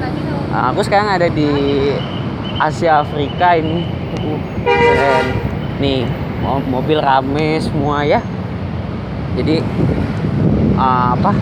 [0.00, 1.48] Nah, Aku sekarang ada di
[2.56, 3.84] Asia Afrika ini.
[4.72, 5.24] Dan
[5.76, 6.08] Nih
[6.40, 8.20] mo- mobil rame semua ya.
[9.36, 9.60] Jadi
[10.76, 11.36] uh, apa?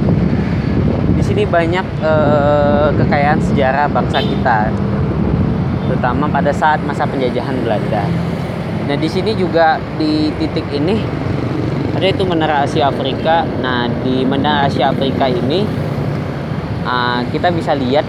[1.15, 4.69] Di sini banyak eh, kekayaan sejarah bangsa kita,
[5.87, 8.05] terutama pada saat masa penjajahan Belanda.
[8.85, 11.01] Nah di sini juga di titik ini
[11.95, 13.47] ada itu Menara Asia Afrika.
[13.63, 15.65] Nah di Menara Asia Afrika ini
[16.85, 18.05] ah, kita bisa lihat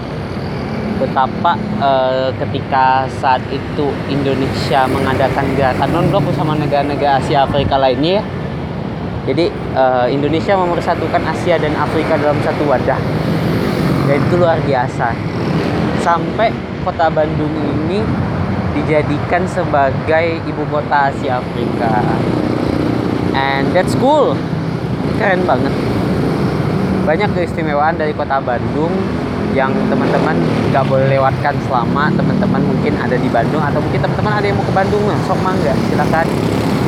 [0.96, 8.24] betapa eh, ketika saat itu Indonesia mengadakan gerakan non-blok bersama negara-negara Asia Afrika lainnya ya,
[9.26, 13.00] jadi eh, Indonesia memersatukan Asia dan Afrika dalam satu wadah.
[14.06, 15.10] Dan itu luar biasa.
[16.06, 16.54] Sampai
[16.86, 17.98] kota Bandung ini
[18.78, 22.06] dijadikan sebagai ibu kota Asia Afrika.
[23.34, 24.38] And that's cool.
[25.18, 25.74] Keren banget.
[27.02, 28.94] Banyak keistimewaan dari kota Bandung
[29.56, 30.36] yang teman-teman
[30.68, 34.66] nggak boleh lewatkan selama teman-teman mungkin ada di Bandung atau mungkin teman-teman ada yang mau
[34.68, 36.26] ke Bandung nah, sok mangga silakan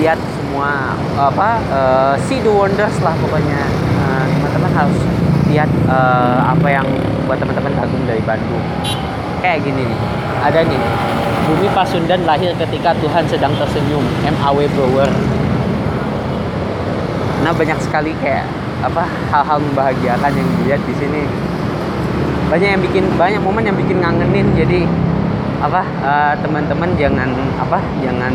[0.04, 3.64] lihat semua apa eh, see the wonders lah pokoknya.
[4.04, 5.00] Eh, teman-teman harus
[5.48, 6.84] lihat eh, apa yang
[7.24, 8.60] buat teman-teman kagum dari Bandung.
[9.40, 10.00] Kayak gini nih
[10.42, 10.80] ada nih
[11.48, 14.58] Bumi Pasundan lahir ketika Tuhan sedang tersenyum M.A.W.
[14.76, 15.10] Brower
[17.38, 18.44] nah banyak sekali kayak
[18.82, 21.22] apa hal-hal membahagiakan yang dilihat di sini
[22.48, 24.46] banyak yang bikin banyak momen yang bikin ngangenin.
[24.56, 24.80] Jadi
[25.58, 28.32] apa eh, teman-teman jangan apa jangan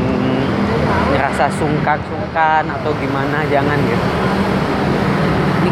[1.13, 4.07] ngerasa sungkan-sungkan atau gimana jangan gitu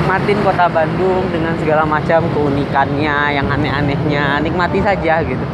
[0.01, 4.39] nikmatin kota Bandung dengan segala macam keunikannya yang aneh-anehnya.
[4.43, 5.45] Nikmati saja gitu.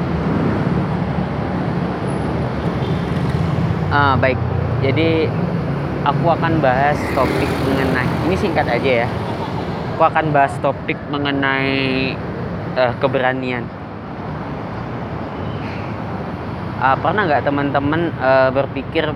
[3.94, 4.38] Ah, baik.
[4.81, 5.30] Jadi
[6.06, 9.08] aku akan bahas topik mengenai ini singkat aja ya.
[9.94, 12.14] Aku akan bahas topik mengenai
[12.78, 13.66] eh, keberanian.
[16.78, 19.10] Ah, pernah nggak teman-teman eh, berpikir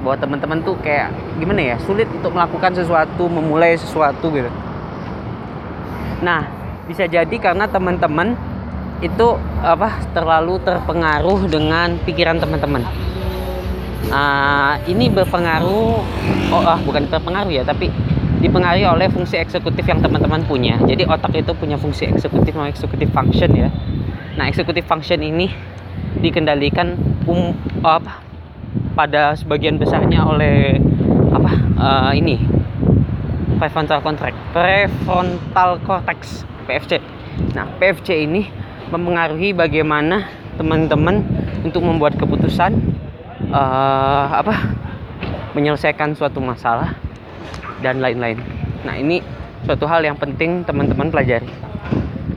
[0.00, 4.48] bahwa teman-teman tuh kayak gimana ya sulit untuk melakukan sesuatu memulai sesuatu gitu?
[6.22, 6.46] Nah
[6.86, 8.38] bisa jadi karena teman-teman
[9.00, 12.86] itu apa terlalu terpengaruh dengan pikiran teman-teman.
[14.10, 16.00] Ah, ini berpengaruh
[16.50, 17.92] oh ah bukan berpengaruh ya tapi
[18.40, 20.80] dipengaruhi oleh fungsi eksekutif yang teman-teman punya.
[20.84, 23.68] Jadi otak itu punya fungsi eksekutif sama eksekutif function ya.
[24.40, 25.52] Nah eksekutif function ini
[26.18, 28.24] dikendalikan um, apa
[28.96, 30.78] pada sebagian besarnya oleh
[31.30, 32.36] apa eh, ini
[33.62, 36.98] prefrontal cortex prefrontal cortex PFC
[37.54, 38.50] nah PFC ini
[38.90, 40.26] mempengaruhi bagaimana
[40.58, 41.22] teman-teman
[41.62, 42.74] untuk membuat keputusan
[43.50, 44.74] eh, apa
[45.54, 46.94] menyelesaikan suatu masalah
[47.80, 48.38] dan lain-lain.
[48.84, 49.20] Nah ini
[49.64, 51.48] suatu hal yang penting teman-teman pelajari.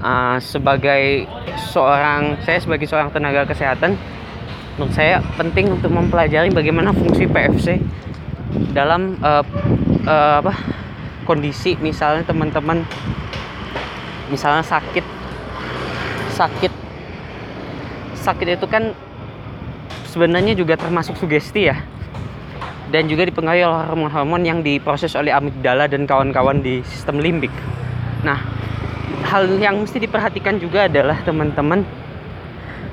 [0.03, 1.23] Ah, sebagai
[1.71, 3.95] seorang saya sebagai seorang tenaga kesehatan
[4.75, 7.77] menurut saya penting untuk mempelajari bagaimana fungsi PFC
[8.73, 9.45] dalam eh,
[10.03, 10.53] eh, apa
[11.23, 12.83] kondisi misalnya teman-teman
[14.27, 15.05] misalnya sakit.
[16.33, 16.73] Sakit.
[18.17, 18.91] Sakit itu kan
[20.09, 21.92] sebenarnya juga termasuk sugesti ya
[22.93, 27.51] dan juga dipengaruhi oleh hormon-hormon yang diproses oleh amigdala dan kawan-kawan di sistem limbik
[28.21, 28.37] nah
[29.25, 31.81] hal yang mesti diperhatikan juga adalah teman-teman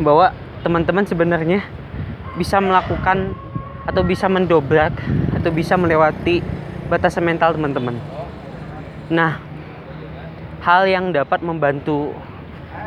[0.01, 0.33] bahwa
[0.65, 1.61] teman-teman sebenarnya
[2.41, 3.37] bisa melakukan
[3.85, 4.97] atau bisa mendobrak
[5.37, 6.41] atau bisa melewati
[6.89, 7.97] batasan mental teman-teman.
[9.11, 9.41] Nah,
[10.63, 12.13] hal yang dapat membantu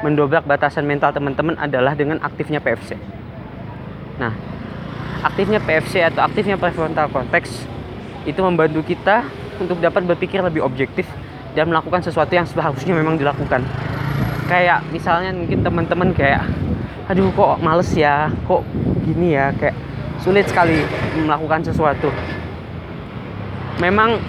[0.06, 2.96] mendobrak batasan mental teman-teman adalah dengan aktifnya PFC.
[4.20, 4.32] Nah,
[5.24, 7.64] aktifnya PFC atau aktifnya prefrontal cortex
[8.28, 9.24] itu membantu kita
[9.58, 11.08] untuk dapat berpikir lebih objektif
[11.56, 13.64] dan melakukan sesuatu yang seharusnya memang dilakukan.
[14.52, 16.44] Kayak misalnya mungkin teman-teman kayak
[17.08, 18.64] aduh kok males ya, kok
[19.08, 19.76] gini ya, kayak
[20.20, 20.84] sulit sekali
[21.16, 22.12] melakukan sesuatu.
[23.80, 24.20] Memang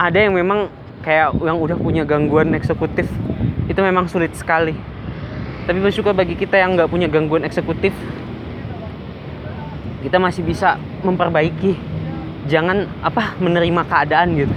[0.00, 0.72] ada yang memang
[1.04, 3.06] kayak yang udah punya gangguan eksekutif
[3.68, 4.72] itu memang sulit sekali.
[5.64, 7.92] Tapi bersyukur bagi kita yang nggak punya gangguan eksekutif,
[10.04, 11.72] kita masih bisa memperbaiki.
[12.44, 14.52] Jangan apa menerima keadaan gitu.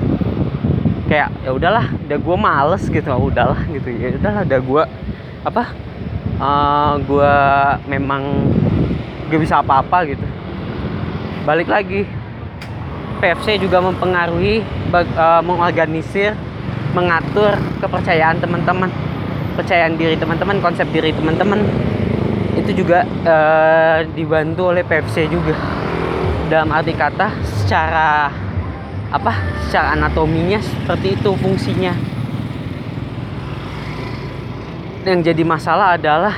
[1.07, 3.07] Kayak ya udahlah udah gue males gitu.
[3.15, 3.87] Oh, udahlah gitu.
[3.95, 4.83] Ya udahlah udah gue
[5.47, 5.63] apa
[6.43, 7.35] uh, gue
[7.87, 8.51] memang
[9.31, 10.27] gak bisa apa-apa gitu.
[11.47, 12.03] Balik lagi.
[13.17, 14.61] PFC juga mempengaruhi
[14.93, 16.37] uh, mengorganisir
[16.91, 18.91] mengatur kepercayaan teman-teman.
[19.55, 21.65] Kepercayaan diri teman-teman konsep diri teman-teman
[22.67, 25.55] itu juga uh, dibantu oleh PFC juga.
[26.51, 27.31] Dalam arti kata
[27.63, 28.27] secara
[29.07, 29.31] apa
[29.63, 31.95] secara anatominya seperti itu fungsinya.
[35.07, 36.35] Yang jadi masalah adalah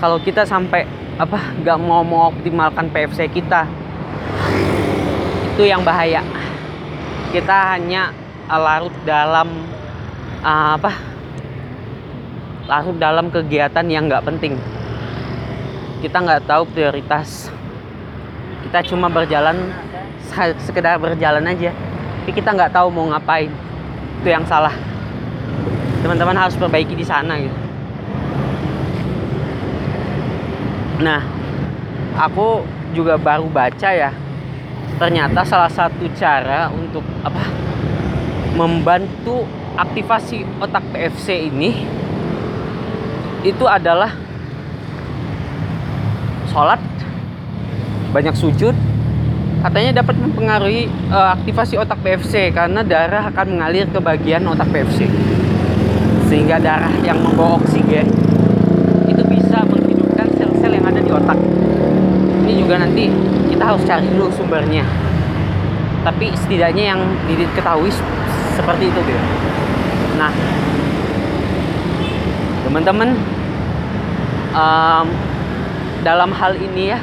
[0.00, 0.88] kalau kita sampai
[1.20, 3.68] apa nggak mau mengoptimalkan PFC kita
[5.52, 6.24] itu yang bahaya.
[7.28, 8.08] Kita hanya
[8.48, 9.68] larut dalam
[10.40, 10.96] uh, apa
[12.72, 14.56] larut dalam kegiatan yang nggak penting
[16.04, 17.48] kita nggak tahu prioritas.
[18.66, 19.72] Kita cuma berjalan
[20.60, 21.72] sekedar berjalan aja.
[21.72, 23.48] Tapi kita nggak tahu mau ngapain.
[24.20, 24.74] Itu yang salah.
[26.02, 27.56] Teman-teman harus perbaiki di sana gitu.
[31.00, 31.22] Nah
[32.20, 34.12] aku juga baru baca ya.
[34.96, 37.44] Ternyata salah satu cara untuk apa
[38.56, 39.44] membantu
[39.76, 41.84] aktivasi otak PFC ini
[43.44, 44.25] itu adalah
[46.56, 46.80] sholat
[48.16, 48.72] banyak sujud
[49.60, 55.04] katanya dapat mempengaruhi uh, aktivasi otak PFC karena darah akan mengalir ke bagian otak PFC
[56.32, 58.08] sehingga darah yang membawa oksigen
[59.04, 61.36] itu bisa menghidupkan sel-sel yang ada di otak.
[62.48, 63.12] Ini juga nanti
[63.52, 64.82] kita harus cari dulu sumbernya.
[66.08, 67.92] Tapi setidaknya yang diketahui
[68.56, 69.20] seperti itu gitu
[70.16, 70.32] nah
[72.64, 73.12] teman-teman
[74.56, 75.06] um,
[76.06, 77.02] dalam hal ini ya.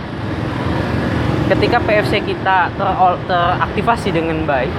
[1.52, 2.88] Ketika PFC kita ter
[4.16, 4.72] dengan baik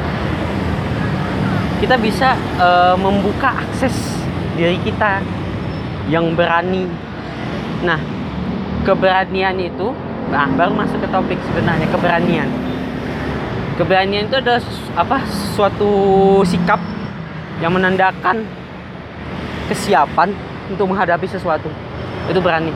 [1.84, 3.92] kita bisa uh, membuka akses
[4.56, 5.20] diri kita
[6.08, 6.88] yang berani.
[7.84, 8.00] Nah
[8.88, 9.92] keberanian itu
[10.32, 12.48] nah baru masuk ke topik sebenarnya keberanian.
[13.76, 14.64] Keberanian itu adalah
[14.96, 15.92] apa suatu
[16.48, 16.80] sikap
[17.60, 18.48] yang menandakan
[19.68, 20.32] kesiapan
[20.72, 21.68] untuk menghadapi sesuatu.
[22.32, 22.72] Itu berani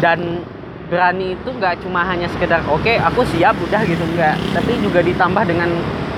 [0.00, 0.42] dan
[0.90, 4.34] berani itu nggak cuma hanya sekedar oke okay, aku siap udah gitu nggak.
[4.56, 5.70] Tapi juga ditambah dengan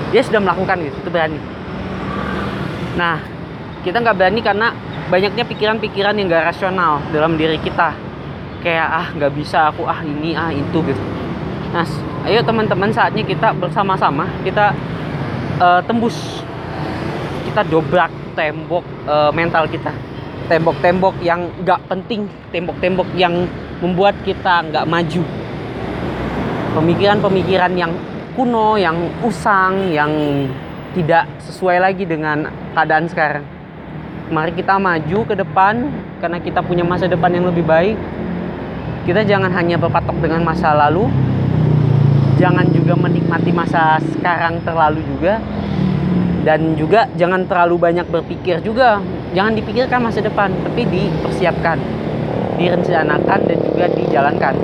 [0.09, 1.39] dia sudah melakukan gitu itu berani.
[2.97, 3.21] Nah
[3.85, 4.73] kita nggak berani karena
[5.11, 7.93] banyaknya pikiran-pikiran yang nggak rasional dalam diri kita.
[8.65, 11.03] Kayak ah nggak bisa aku ah ini ah itu gitu.
[11.75, 11.85] Nah
[12.25, 14.73] ayo teman-teman saatnya kita bersama-sama kita
[15.61, 16.41] uh, tembus.
[17.45, 19.93] Kita dobrak tembok uh, mental kita
[20.53, 23.49] tembok-tembok yang nggak penting tembok-tembok yang
[23.81, 25.23] membuat kita nggak maju.
[26.77, 27.89] Pemikiran-pemikiran yang
[28.37, 30.13] kuno yang usang yang
[30.93, 32.45] tidak sesuai lagi dengan
[32.77, 33.45] keadaan sekarang.
[34.29, 35.89] Mari kita maju ke depan
[36.21, 37.97] karena kita punya masa depan yang lebih baik.
[39.09, 41.09] Kita jangan hanya berpatok dengan masa lalu
[42.37, 45.41] jangan juga menikmati masa sekarang terlalu juga
[46.43, 48.99] dan juga jangan terlalu banyak berpikir juga
[49.33, 51.77] jangan dipikirkan masa depan tapi dipersiapkan
[52.57, 54.55] direncanakan dan juga dijalankan.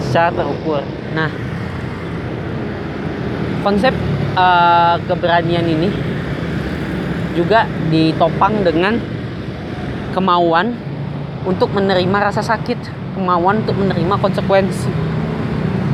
[0.00, 0.82] Secara terukur.
[1.16, 1.30] Nah
[3.60, 3.92] konsep
[4.36, 5.88] uh, keberanian ini
[7.36, 8.96] juga ditopang dengan
[10.10, 10.74] kemauan
[11.46, 12.78] untuk menerima rasa sakit
[13.16, 14.90] kemauan untuk menerima konsekuensi.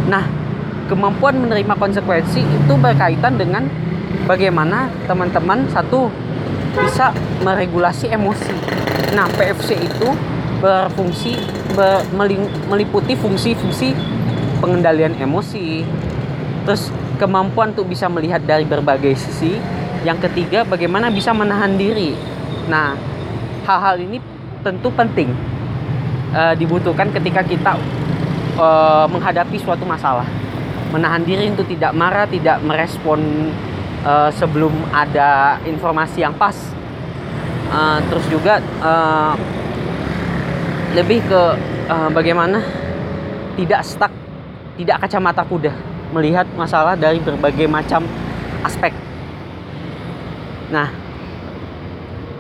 [0.09, 0.25] Nah
[0.87, 3.67] kemampuan menerima konsekuensi itu berkaitan dengan
[4.25, 6.09] bagaimana teman-teman satu
[6.77, 8.55] bisa meregulasi emosi.
[9.17, 10.09] Nah, PFC itu
[10.61, 11.37] berfungsi
[11.77, 12.05] ber,
[12.69, 13.97] meliputi fungsi-fungsi
[14.61, 15.85] pengendalian emosi.
[16.69, 19.57] Terus kemampuan untuk bisa melihat dari berbagai sisi.
[20.05, 22.15] Yang ketiga, bagaimana bisa menahan diri.
[22.71, 22.95] Nah,
[23.67, 24.23] hal-hal ini
[24.63, 25.31] tentu penting
[26.35, 27.79] uh, dibutuhkan ketika kita
[28.59, 30.27] uh, menghadapi suatu masalah
[30.95, 33.51] menahan diri untuk tidak marah, tidak merespon
[34.07, 36.55] uh, sebelum ada informasi yang pas.
[37.67, 39.35] Uh, terus juga uh,
[40.95, 41.43] lebih ke
[41.91, 42.63] uh, bagaimana
[43.59, 44.13] tidak stuck,
[44.79, 45.75] tidak kacamata kuda,
[46.15, 48.07] melihat masalah dari berbagai macam
[48.63, 48.95] aspek.
[50.71, 50.95] Nah,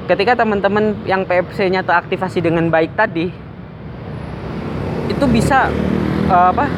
[0.07, 3.27] ketika teman-teman yang PFC-nya teraktivasi dengan baik tadi,
[5.11, 5.67] itu bisa
[6.31, 6.71] uh, apa?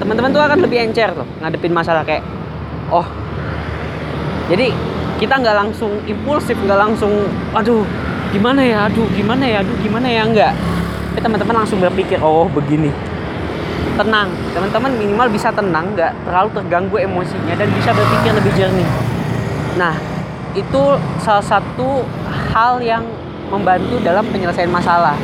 [0.00, 2.24] teman-teman tuh akan lebih encer tuh ngadepin masalah kayak
[2.88, 3.04] oh
[4.50, 4.74] jadi
[5.22, 7.86] kita nggak langsung impulsif nggak langsung aduh
[8.34, 10.26] gimana ya aduh gimana ya aduh gimana ya?
[10.26, 10.54] Enggak
[11.10, 12.94] tapi teman-teman langsung berpikir oh begini.
[13.98, 14.30] Tenang.
[14.54, 18.88] Teman-teman minimal bisa tenang nggak terlalu terganggu emosinya dan bisa berpikir lebih jernih.
[19.74, 19.98] Nah
[20.54, 20.82] itu
[21.18, 22.06] salah satu
[22.54, 23.02] hal yang
[23.50, 25.18] membantu dalam penyelesaian masalah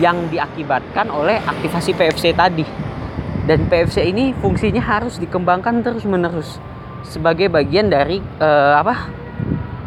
[0.00, 2.64] yang diakibatkan oleh aktivasi PFC tadi.
[3.44, 6.69] Dan PFC ini fungsinya harus dikembangkan terus-menerus
[7.06, 8.94] sebagai bagian dari uh, apa?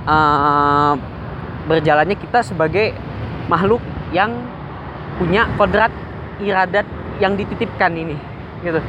[0.03, 0.93] Uh,
[1.63, 2.91] berjalannya kita sebagai
[3.48, 3.79] makhluk
[4.12, 4.36] yang
[5.15, 5.91] punya kodrat
[6.43, 6.84] iradat
[7.24, 8.17] yang dititipkan ini
[8.65, 8.82] gitu.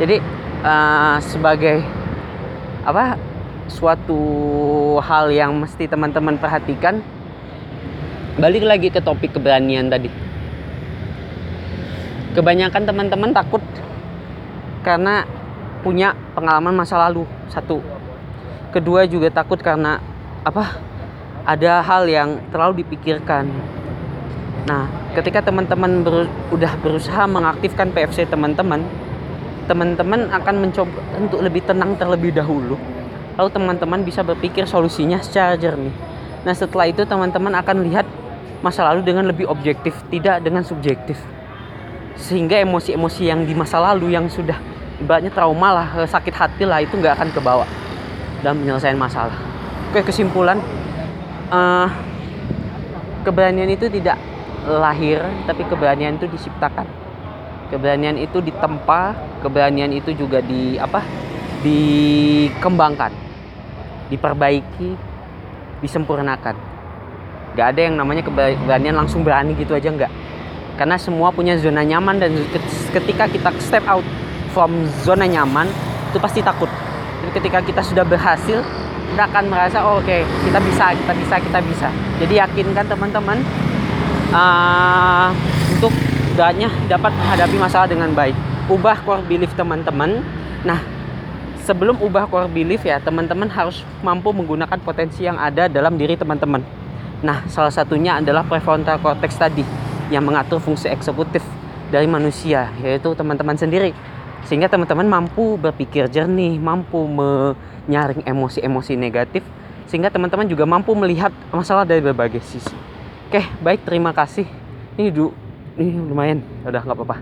[0.00, 0.16] Jadi
[0.64, 1.84] uh, sebagai
[2.88, 3.20] apa
[3.68, 4.20] suatu
[5.04, 7.04] hal yang mesti teman-teman perhatikan
[8.40, 10.08] balik lagi ke topik keberanian tadi
[12.32, 13.60] kebanyakan teman-teman takut
[14.86, 15.26] karena
[15.82, 17.82] punya pengalaman masa lalu satu.
[18.70, 19.98] Kedua juga takut karena
[20.46, 20.78] apa
[21.42, 23.50] ada hal yang terlalu dipikirkan.
[24.70, 24.86] Nah
[25.18, 28.86] ketika teman-teman ber, udah berusaha mengaktifkan PFC teman-teman
[29.66, 32.78] teman-teman akan mencoba untuk lebih tenang terlebih dahulu.
[33.34, 35.92] Lalu teman-teman bisa berpikir solusinya secara jernih.
[36.46, 38.06] Nah setelah itu teman-teman akan lihat
[38.62, 41.18] masa lalu dengan lebih objektif, tidak dengan subjektif.
[42.18, 44.58] Sehingga emosi-emosi yang di masa lalu yang sudah
[44.98, 47.66] ibaratnya trauma lah, eh, sakit hati lah itu nggak akan kebawa
[48.42, 49.34] dalam penyelesaian masalah.
[49.88, 50.60] Oke kesimpulan,
[51.48, 51.88] uh,
[53.24, 54.20] keberanian itu tidak
[54.68, 56.84] lahir, tapi keberanian itu diciptakan.
[57.72, 61.00] Keberanian itu ditempa, keberanian itu juga di apa?
[61.64, 63.10] Dikembangkan,
[64.12, 64.94] diperbaiki,
[65.82, 66.68] disempurnakan
[67.58, 70.12] Gak ada yang namanya keberanian langsung berani gitu aja nggak.
[70.78, 72.30] Karena semua punya zona nyaman dan
[72.94, 74.06] ketika kita step out
[74.58, 75.70] from zona nyaman
[76.10, 76.66] itu pasti takut.
[77.22, 78.58] Tapi ketika kita sudah berhasil,
[79.14, 81.88] kita akan merasa oh, oke okay, kita bisa, kita bisa, kita bisa.
[82.18, 83.38] Jadi yakinkan teman-teman
[84.34, 85.30] uh,
[85.78, 85.94] untuk
[86.34, 88.34] gaknya dapat menghadapi masalah dengan baik.
[88.66, 90.26] Ubah core belief teman-teman.
[90.66, 90.82] Nah,
[91.62, 96.66] sebelum ubah core belief ya teman-teman harus mampu menggunakan potensi yang ada dalam diri teman-teman
[97.18, 99.66] Nah, salah satunya adalah prefrontal cortex tadi
[100.06, 101.42] yang mengatur fungsi eksekutif
[101.90, 103.90] dari manusia, yaitu teman-teman sendiri.
[104.46, 109.42] Sehingga teman-teman mampu berpikir jernih, mampu menyaring emosi-emosi negatif,
[109.88, 112.72] sehingga teman-teman juga mampu melihat masalah dari berbagai sisi.
[113.28, 114.46] Oke, baik, terima kasih.
[114.96, 115.32] Ini du,
[115.76, 117.16] ini lumayan, udah nggak apa-apa.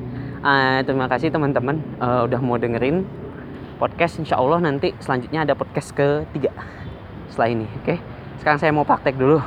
[0.47, 3.03] Uh, terima kasih teman-teman uh, udah mau dengerin
[3.77, 4.23] podcast.
[4.23, 6.55] Insya Allah nanti selanjutnya ada podcast ketiga
[7.31, 7.67] setelah ini.
[7.83, 7.99] Oke,
[8.39, 9.43] sekarang saya mau praktek dulu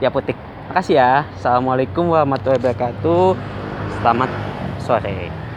[0.00, 0.36] ya Putik.
[0.72, 1.28] Makasih ya.
[1.36, 3.36] Assalamualaikum warahmatullahi wabarakatuh.
[4.00, 4.30] Selamat
[4.80, 5.49] sore.